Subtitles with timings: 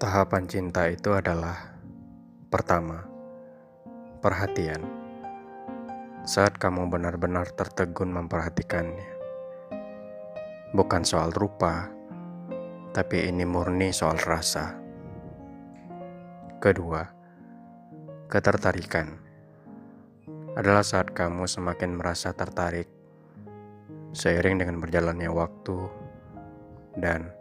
[0.00, 1.76] Tahapan cinta itu adalah
[2.48, 3.04] pertama,
[4.24, 4.80] perhatian.
[6.24, 9.04] Saat kamu benar-benar tertegun memperhatikannya,
[10.72, 11.92] bukan soal rupa,
[12.96, 14.72] tapi ini murni soal rasa.
[16.64, 17.04] Kedua,
[18.32, 19.20] ketertarikan
[20.56, 22.88] adalah saat kamu semakin merasa tertarik
[24.16, 25.76] seiring dengan berjalannya waktu
[26.96, 27.36] dan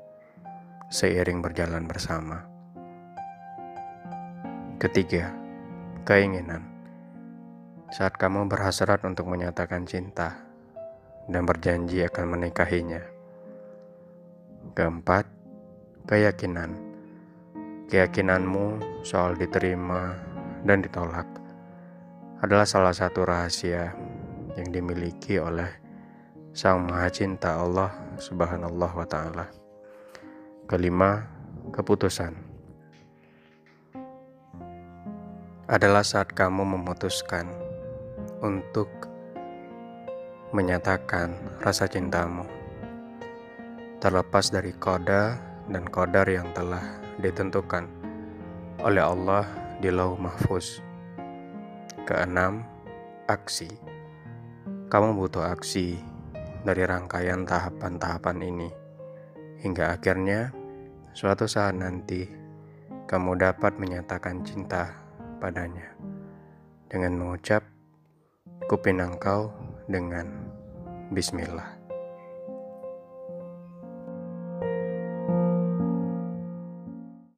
[0.91, 2.48] seiring berjalan bersama.
[4.79, 5.35] Ketiga,
[6.07, 6.63] keinginan.
[7.91, 10.39] Saat kamu berhasrat untuk menyatakan cinta
[11.27, 13.03] dan berjanji akan menikahinya.
[14.71, 15.27] Keempat,
[16.07, 16.79] keyakinan.
[17.91, 20.15] Keyakinanmu soal diterima
[20.63, 21.27] dan ditolak
[22.39, 23.91] adalah salah satu rahasia
[24.55, 25.67] yang dimiliki oleh
[26.55, 29.43] Sang Maha Cinta Allah Subhanallah wa Ta'ala.
[30.71, 31.27] Kelima,
[31.75, 32.48] keputusan
[35.69, 37.45] adalah saat kamu memutuskan
[38.41, 38.89] untuk
[40.49, 42.41] menyatakan rasa cintamu,
[44.01, 45.37] terlepas dari koda
[45.69, 46.81] dan kodar yang telah
[47.21, 47.85] ditentukan
[48.81, 49.45] oleh Allah
[49.77, 50.81] di Lauh Mahfuz.
[52.01, 52.65] Keenam,
[53.29, 53.69] aksi.
[54.89, 56.01] Kamu butuh aksi
[56.65, 58.69] dari rangkaian tahapan-tahapan ini
[59.61, 60.49] hingga akhirnya
[61.13, 62.25] suatu saat nanti
[63.05, 65.08] kamu dapat menyatakan cinta
[65.39, 65.87] padanya
[66.91, 67.63] dengan mengucap
[68.67, 69.49] kupinangkau
[69.87, 70.27] dengan
[71.15, 71.78] bismillah.